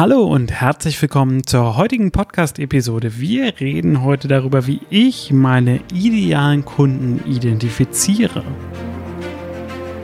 [0.00, 3.20] Hallo und herzlich willkommen zur heutigen Podcast-Episode.
[3.20, 8.42] Wir reden heute darüber, wie ich meine idealen Kunden identifiziere.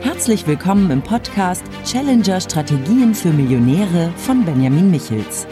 [0.01, 5.47] Herzlich willkommen im Podcast Challenger Strategien für Millionäre von Benjamin Michels.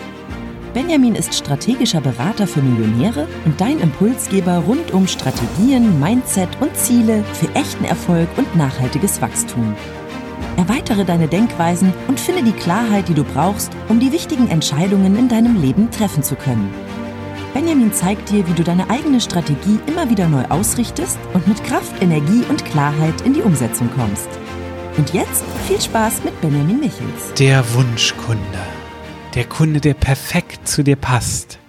[0.75, 7.23] Benjamin ist strategischer Berater für Millionäre und dein Impulsgeber rund um Strategien, Mindset und Ziele
[7.33, 9.75] für echten Erfolg und nachhaltiges Wachstum.
[10.57, 15.27] Erweitere deine Denkweisen und finde die Klarheit, die du brauchst, um die wichtigen Entscheidungen in
[15.27, 16.73] deinem Leben treffen zu können.
[17.53, 22.01] Benjamin zeigt dir, wie du deine eigene Strategie immer wieder neu ausrichtest und mit Kraft,
[22.01, 24.27] Energie und Klarheit in die Umsetzung kommst.
[24.97, 27.33] Und jetzt viel Spaß mit Benjamin Michels.
[27.37, 28.41] Der Wunschkunde.
[29.35, 31.59] Der Kunde, der perfekt zu dir passt.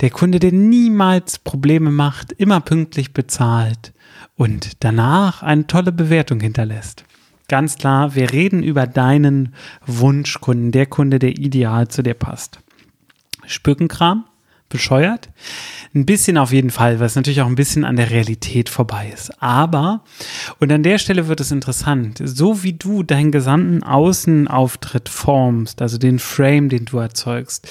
[0.00, 3.92] Der Kunde, der niemals Probleme macht, immer pünktlich bezahlt
[4.36, 7.04] und danach eine tolle Bewertung hinterlässt.
[7.48, 9.54] Ganz klar, wir reden über deinen
[9.86, 12.60] Wunschkunden, der Kunde, der ideal zu dir passt.
[13.46, 14.24] Spückenkram?
[14.68, 15.30] Bescheuert?
[15.94, 19.42] Ein bisschen auf jeden Fall, was natürlich auch ein bisschen an der Realität vorbei ist.
[19.42, 20.04] Aber,
[20.58, 25.96] und an der Stelle wird es interessant, so wie du deinen gesamten Außenauftritt formst, also
[25.96, 27.66] den Frame, den du erzeugst,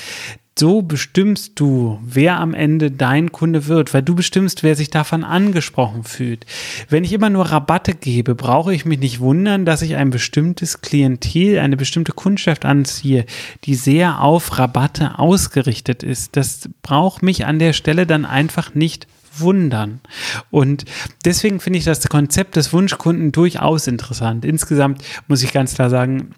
[0.59, 5.23] so bestimmst du, wer am Ende dein Kunde wird, weil du bestimmst, wer sich davon
[5.23, 6.45] angesprochen fühlt.
[6.89, 10.81] Wenn ich immer nur Rabatte gebe, brauche ich mich nicht wundern, dass ich ein bestimmtes
[10.81, 13.25] Klientel, eine bestimmte Kundschaft anziehe,
[13.64, 16.36] die sehr auf Rabatte ausgerichtet ist.
[16.36, 19.08] Das braucht mich an der Stelle dann einfach nicht
[19.39, 20.02] wundern.
[20.49, 20.86] Und
[21.25, 24.45] deswegen finde ich das Konzept des Wunschkunden durchaus interessant.
[24.45, 26.33] Insgesamt muss ich ganz klar sagen,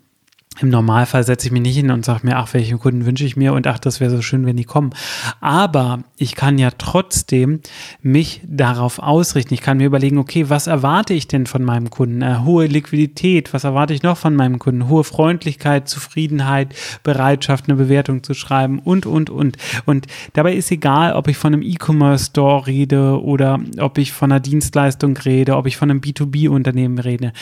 [0.61, 3.37] im Normalfall setze ich mich nicht hin und sage mir, ach, welche Kunden wünsche ich
[3.37, 4.91] mir und ach, das wäre so schön, wenn die kommen.
[5.39, 7.61] Aber ich kann ja trotzdem
[8.01, 9.53] mich darauf ausrichten.
[9.53, 12.21] Ich kann mir überlegen, okay, was erwarte ich denn von meinem Kunden?
[12.21, 14.89] Äh, hohe Liquidität, was erwarte ich noch von meinem Kunden?
[14.89, 19.57] Hohe Freundlichkeit, Zufriedenheit, Bereitschaft, eine Bewertung zu schreiben und, und, und.
[19.85, 24.39] Und dabei ist egal, ob ich von einem E-Commerce-Store rede oder ob ich von einer
[24.39, 27.33] Dienstleistung rede, ob ich von einem B2B-Unternehmen rede.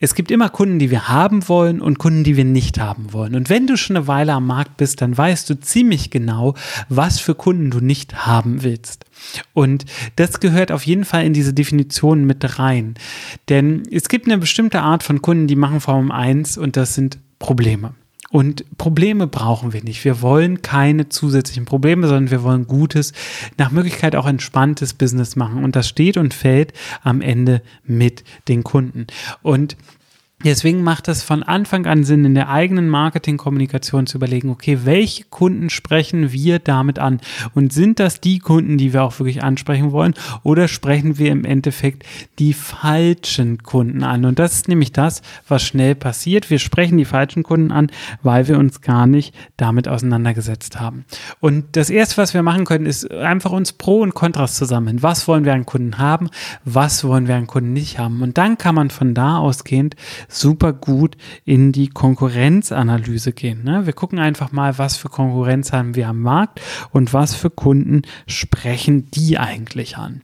[0.00, 3.12] Es gibt immer Kunden, die wir haben wollen und Kunden, die wir nicht nicht haben
[3.12, 3.34] wollen.
[3.34, 6.54] Und wenn du schon eine Weile am Markt bist, dann weißt du ziemlich genau,
[6.88, 9.04] was für Kunden du nicht haben willst.
[9.52, 9.84] Und
[10.16, 12.94] das gehört auf jeden Fall in diese Definition mit rein.
[13.48, 17.18] Denn es gibt eine bestimmte Art von Kunden, die machen Form 1 und das sind
[17.40, 17.94] Probleme.
[18.30, 20.04] Und Probleme brauchen wir nicht.
[20.04, 23.12] Wir wollen keine zusätzlichen Probleme, sondern wir wollen gutes,
[23.58, 25.64] nach Möglichkeit auch entspanntes Business machen.
[25.64, 29.08] Und das steht und fällt am Ende mit den Kunden.
[29.42, 29.76] Und
[30.44, 35.24] Deswegen macht es von Anfang an Sinn, in der eigenen Marketingkommunikation zu überlegen, okay, welche
[35.24, 37.20] Kunden sprechen wir damit an?
[37.54, 40.14] Und sind das die Kunden, die wir auch wirklich ansprechen wollen?
[40.42, 42.04] Oder sprechen wir im Endeffekt
[42.38, 44.24] die falschen Kunden an?
[44.24, 46.50] Und das ist nämlich das, was schnell passiert.
[46.50, 47.90] Wir sprechen die falschen Kunden an,
[48.22, 51.04] weil wir uns gar nicht damit auseinandergesetzt haben.
[51.40, 55.02] Und das erste, was wir machen können, ist einfach uns Pro und Kontras zusammen.
[55.02, 56.30] Was wollen wir an Kunden haben?
[56.64, 58.22] Was wollen wir an Kunden nicht haben?
[58.22, 59.96] Und dann kann man von da ausgehend
[60.32, 63.64] super gut in die Konkurrenzanalyse gehen.
[63.64, 63.86] Ne?
[63.86, 66.60] Wir gucken einfach mal, was für Konkurrenz haben wir am Markt
[66.90, 70.22] und was für Kunden sprechen die eigentlich an.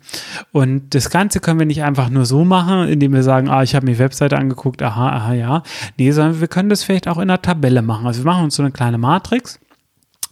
[0.53, 3.75] Und das Ganze können wir nicht einfach nur so machen, indem wir sagen, ah, ich
[3.75, 5.63] habe mir die Webseite angeguckt, aha, aha, ja.
[5.99, 8.07] Nee, sondern wir können das vielleicht auch in einer Tabelle machen.
[8.07, 9.61] Also wir machen uns so eine kleine Matrix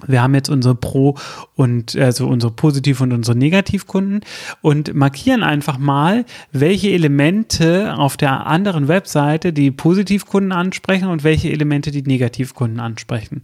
[0.07, 1.17] wir haben jetzt unsere Pro-
[1.55, 4.21] und also unsere Positiv- und unsere Negativkunden
[4.61, 11.51] und markieren einfach mal, welche Elemente auf der anderen Webseite die Positivkunden ansprechen und welche
[11.51, 13.41] Elemente die Negativkunden ansprechen.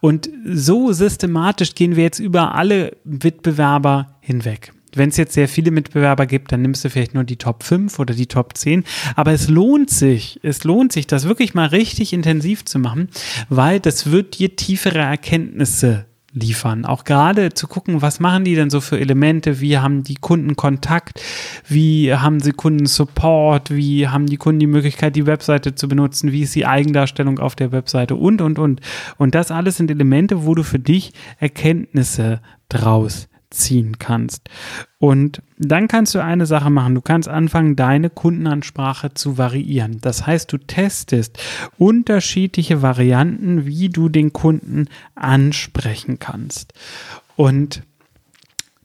[0.00, 4.72] Und so systematisch gehen wir jetzt über alle Wettbewerber hinweg.
[4.96, 7.98] Wenn es jetzt sehr viele Mitbewerber gibt, dann nimmst du vielleicht nur die Top 5
[7.98, 8.84] oder die Top 10.
[9.16, 13.08] Aber es lohnt sich, es lohnt sich, das wirklich mal richtig intensiv zu machen,
[13.48, 16.84] weil das wird dir tiefere Erkenntnisse liefern.
[16.84, 20.56] Auch gerade zu gucken, was machen die denn so für Elemente, wie haben die Kunden
[20.56, 21.22] Kontakt,
[21.68, 26.32] wie haben sie Kunden Support, wie haben die Kunden die Möglichkeit, die Webseite zu benutzen,
[26.32, 28.80] wie ist die Eigendarstellung auf der Webseite und, und, und.
[29.16, 34.48] Und das alles sind Elemente, wo du für dich Erkenntnisse draus ziehen kannst.
[34.98, 36.94] Und dann kannst du eine Sache machen.
[36.94, 39.98] Du kannst anfangen, deine Kundenansprache zu variieren.
[40.00, 41.38] Das heißt, du testest
[41.78, 46.72] unterschiedliche Varianten, wie du den Kunden ansprechen kannst.
[47.36, 47.82] Und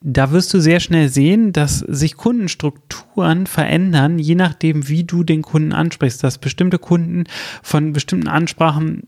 [0.02, 5.42] da wirst du sehr schnell sehen, dass sich Kundenstrukturen verändern, je nachdem, wie du den
[5.42, 6.24] Kunden ansprichst.
[6.24, 7.26] Dass bestimmte Kunden
[7.62, 9.04] von bestimmten Ansprachen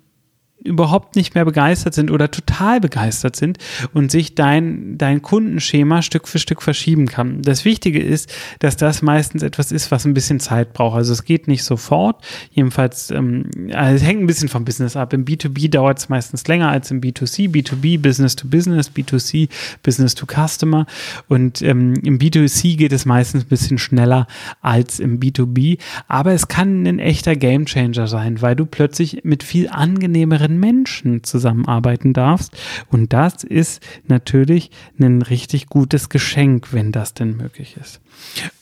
[0.63, 3.57] überhaupt nicht mehr begeistert sind oder total begeistert sind
[3.93, 7.41] und sich dein, dein Kundenschema Stück für Stück verschieben kann.
[7.41, 10.95] Das Wichtige ist, dass das meistens etwas ist, was ein bisschen Zeit braucht.
[10.95, 12.23] Also es geht nicht sofort.
[12.51, 15.13] Jedenfalls, ähm, also es hängt ein bisschen vom Business ab.
[15.13, 17.49] Im B2B dauert es meistens länger als im B2C.
[17.49, 19.49] B2B, Business to Business, B2C,
[19.83, 20.85] Business to Customer.
[21.27, 24.27] Und ähm, im B2C geht es meistens ein bisschen schneller
[24.61, 25.79] als im B2B.
[26.07, 32.13] Aber es kann ein echter Gamechanger sein, weil du plötzlich mit viel angenehmeren Menschen zusammenarbeiten
[32.13, 32.57] darfst.
[32.89, 38.01] Und das ist natürlich ein richtig gutes Geschenk, wenn das denn möglich ist.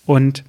[0.06, 0.44] Und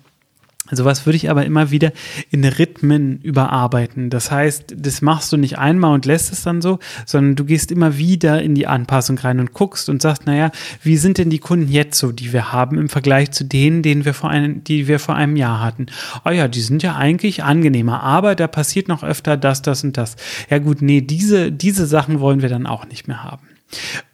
[0.70, 1.92] Sowas würde ich aber immer wieder
[2.30, 4.10] in Rhythmen überarbeiten.
[4.10, 7.70] Das heißt, das machst du nicht einmal und lässt es dann so, sondern du gehst
[7.72, 10.50] immer wieder in die Anpassung rein und guckst und sagst, naja,
[10.82, 14.04] wie sind denn die Kunden jetzt so, die wir haben im Vergleich zu denen, denen
[14.04, 15.86] wir vor einem, die wir vor einem Jahr hatten?
[16.24, 19.96] Oh ja, die sind ja eigentlich angenehmer, aber da passiert noch öfter das, das und
[19.96, 20.16] das.
[20.48, 23.46] Ja gut, nee, diese, diese Sachen wollen wir dann auch nicht mehr haben.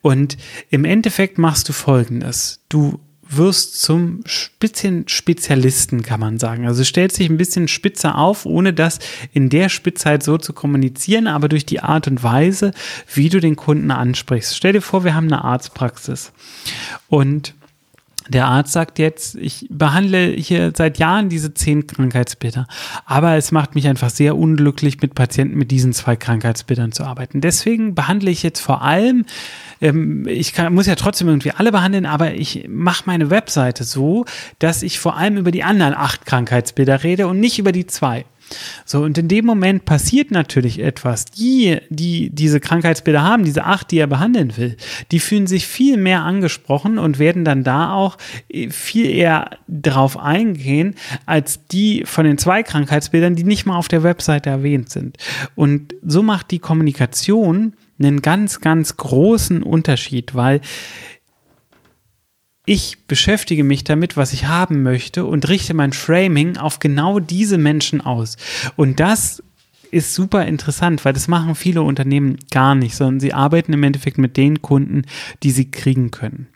[0.03, 0.37] Und
[0.71, 2.61] im Endeffekt machst du Folgendes.
[2.69, 4.23] Du wirst zum
[4.59, 6.67] bisschen Spezialisten, kann man sagen.
[6.67, 8.99] Also stellt sich ein bisschen spitzer auf, ohne das
[9.33, 12.73] in der Spitzheit so zu kommunizieren, aber durch die Art und Weise,
[13.13, 14.57] wie du den Kunden ansprichst.
[14.57, 16.33] Stell dir vor, wir haben eine Arztpraxis
[17.09, 17.55] und
[18.29, 22.67] der Arzt sagt jetzt, ich behandle hier seit Jahren diese zehn Krankheitsbilder,
[23.05, 27.41] aber es macht mich einfach sehr unglücklich, mit Patienten mit diesen zwei Krankheitsbildern zu arbeiten.
[27.41, 29.25] Deswegen behandle ich jetzt vor allem
[29.81, 34.25] ähm, ich kann, muss ja trotzdem irgendwie alle behandeln, aber ich mache meine Webseite so,
[34.59, 38.25] dass ich vor allem über die anderen acht Krankheitsbilder rede und nicht über die zwei.
[38.85, 41.25] So, und in dem Moment passiert natürlich etwas.
[41.25, 44.77] Die, die diese Krankheitsbilder haben, diese acht, die er behandeln will,
[45.11, 48.17] die fühlen sich viel mehr angesprochen und werden dann da auch
[48.49, 50.95] äh, viel eher drauf eingehen,
[51.27, 55.17] als die von den zwei Krankheitsbildern, die nicht mal auf der Webseite erwähnt sind.
[55.55, 60.61] Und so macht die Kommunikation einen ganz, ganz großen Unterschied, weil
[62.67, 67.59] ich beschäftige mich damit, was ich haben möchte und richte mein Framing auf genau diese
[67.59, 68.37] Menschen aus.
[68.75, 69.43] Und das
[69.93, 74.19] ist super interessant, weil das machen viele Unternehmen gar nicht, sondern sie arbeiten im Endeffekt
[74.19, 75.03] mit den Kunden,
[75.45, 76.49] die sie kriegen können.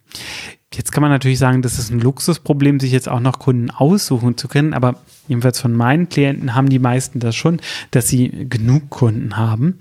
[0.74, 4.36] Jetzt kann man natürlich sagen, das ist ein Luxusproblem, sich jetzt auch noch Kunden aussuchen
[4.36, 7.60] zu können, aber jedenfalls von meinen Klienten haben die meisten das schon,
[7.92, 9.78] dass sie genug Kunden haben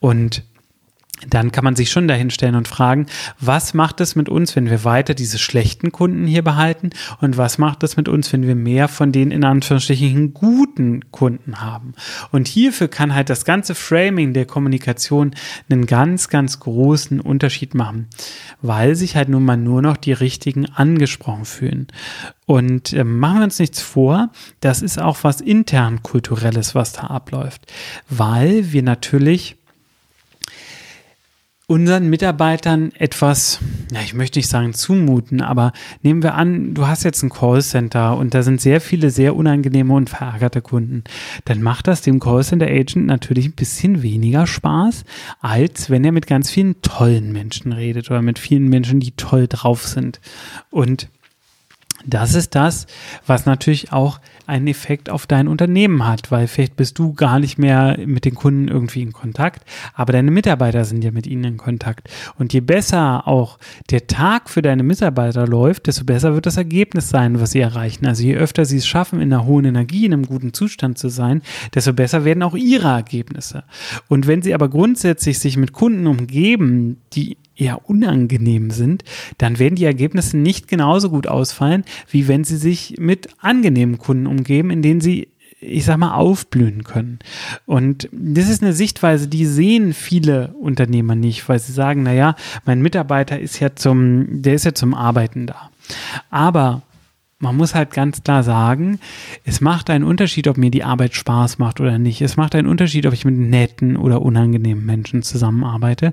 [0.00, 0.44] und
[1.28, 3.06] dann kann man sich schon dahin stellen und fragen,
[3.38, 6.90] was macht es mit uns, wenn wir weiter diese schlechten Kunden hier behalten
[7.20, 11.60] und was macht es mit uns, wenn wir mehr von den in Anführungsstrichen guten Kunden
[11.60, 11.94] haben.
[12.30, 15.34] Und hierfür kann halt das ganze Framing der Kommunikation
[15.70, 18.08] einen ganz, ganz großen Unterschied machen,
[18.60, 21.86] weil sich halt nun mal nur noch die richtigen angesprochen fühlen.
[22.46, 24.30] Und äh, machen wir uns nichts vor,
[24.60, 27.72] das ist auch was intern kulturelles, was da abläuft,
[28.10, 29.56] weil wir natürlich
[31.72, 33.58] unseren Mitarbeitern etwas,
[33.90, 35.72] ja, ich möchte nicht sagen zumuten, aber
[36.02, 39.94] nehmen wir an, du hast jetzt ein Callcenter und da sind sehr viele sehr unangenehme
[39.94, 41.02] und verärgerte Kunden.
[41.46, 45.04] Dann macht das dem Callcenter Agent natürlich ein bisschen weniger Spaß,
[45.40, 49.46] als wenn er mit ganz vielen tollen Menschen redet oder mit vielen Menschen, die toll
[49.48, 50.20] drauf sind.
[50.70, 51.08] Und
[52.06, 52.86] das ist das,
[53.26, 57.58] was natürlich auch einen Effekt auf dein Unternehmen hat, weil vielleicht bist du gar nicht
[57.58, 59.64] mehr mit den Kunden irgendwie in Kontakt,
[59.94, 62.08] aber deine Mitarbeiter sind ja mit ihnen in Kontakt.
[62.38, 63.58] Und je besser auch
[63.90, 68.06] der Tag für deine Mitarbeiter läuft, desto besser wird das Ergebnis sein, was sie erreichen.
[68.06, 71.08] Also je öfter sie es schaffen, in einer hohen Energie, in einem guten Zustand zu
[71.08, 71.42] sein,
[71.74, 73.64] desto besser werden auch ihre Ergebnisse.
[74.08, 79.04] Und wenn sie aber grundsätzlich sich mit Kunden umgeben, die eher unangenehm sind,
[79.38, 84.26] dann werden die Ergebnisse nicht genauso gut ausfallen, wie wenn sie sich mit angenehmen Kunden
[84.26, 85.28] umgeben, in denen sie
[85.64, 87.20] ich sag mal, aufblühen können.
[87.66, 92.34] Und das ist eine Sichtweise, die sehen viele Unternehmer nicht, weil sie sagen, naja,
[92.66, 95.70] mein Mitarbeiter ist ja zum, der ist ja zum Arbeiten da.
[96.30, 96.82] Aber
[97.42, 99.00] man muss halt ganz klar sagen,
[99.44, 102.22] es macht einen Unterschied, ob mir die Arbeit Spaß macht oder nicht.
[102.22, 106.12] Es macht einen Unterschied, ob ich mit netten oder unangenehmen Menschen zusammenarbeite.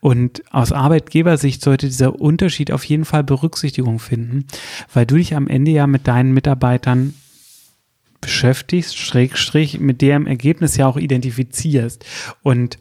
[0.00, 4.46] Und aus Arbeitgebersicht sollte dieser Unterschied auf jeden Fall Berücksichtigung finden,
[4.92, 7.12] weil du dich am Ende ja mit deinen Mitarbeitern
[8.22, 12.06] beschäftigst, Schrägstrich, mit deren Ergebnis ja auch identifizierst.
[12.42, 12.78] Und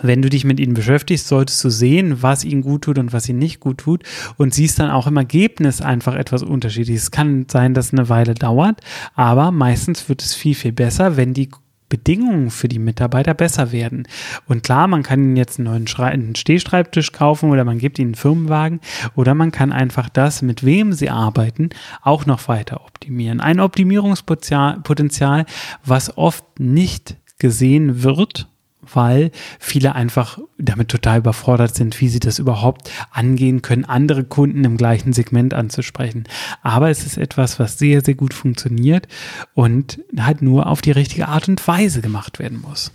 [0.00, 3.28] wenn du dich mit ihnen beschäftigst, solltest du sehen, was ihnen gut tut und was
[3.28, 4.02] ihnen nicht gut tut
[4.38, 7.04] und siehst dann auch im Ergebnis einfach etwas Unterschiedliches.
[7.04, 8.80] Es kann sein, dass eine Weile dauert,
[9.14, 11.50] aber meistens wird es viel, viel besser, wenn die
[11.92, 14.08] Bedingungen für die Mitarbeiter besser werden.
[14.46, 17.98] Und klar, man kann ihnen jetzt einen neuen Schrei einen Stehschreibtisch kaufen oder man gibt
[17.98, 18.80] ihnen einen Firmenwagen
[19.14, 21.68] oder man kann einfach das, mit wem sie arbeiten,
[22.00, 23.42] auch noch weiter optimieren.
[23.42, 25.44] Ein Optimierungspotenzial,
[25.84, 28.48] was oft nicht gesehen wird
[28.82, 34.64] weil viele einfach damit total überfordert sind, wie sie das überhaupt angehen können, andere Kunden
[34.64, 36.24] im gleichen Segment anzusprechen.
[36.62, 39.08] Aber es ist etwas, was sehr, sehr gut funktioniert
[39.54, 42.92] und halt nur auf die richtige Art und Weise gemacht werden muss.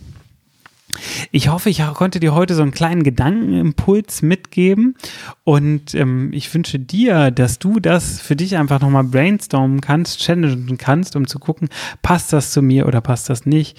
[1.30, 4.96] Ich hoffe, ich konnte dir heute so einen kleinen Gedankenimpuls mitgeben
[5.44, 10.78] und ähm, ich wünsche dir, dass du das für dich einfach nochmal brainstormen kannst, challengen
[10.78, 11.68] kannst, um zu gucken,
[12.02, 13.78] passt das zu mir oder passt das nicht.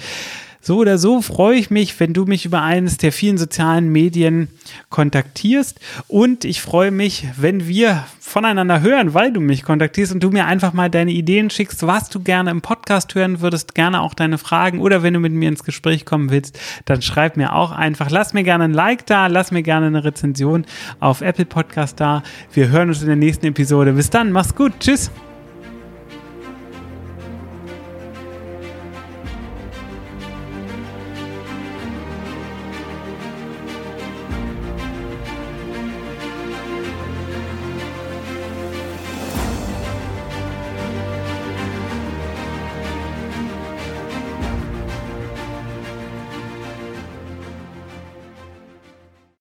[0.61, 4.49] So oder so freue ich mich, wenn du mich über eines der vielen sozialen Medien
[4.89, 5.79] kontaktierst.
[6.07, 10.45] Und ich freue mich, wenn wir voneinander hören, weil du mich kontaktierst und du mir
[10.45, 14.37] einfach mal deine Ideen schickst, was du gerne im Podcast hören würdest, gerne auch deine
[14.37, 18.09] Fragen oder wenn du mit mir ins Gespräch kommen willst, dann schreib mir auch einfach.
[18.09, 20.65] Lass mir gerne ein Like da, lass mir gerne eine Rezension
[20.99, 22.21] auf Apple Podcast da.
[22.53, 23.93] Wir hören uns in der nächsten Episode.
[23.93, 25.09] Bis dann, mach's gut, tschüss.